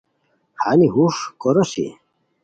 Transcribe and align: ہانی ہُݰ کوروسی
ہانی 0.61 0.87
ہُݰ 0.95 1.15
کوروسی 1.41 1.87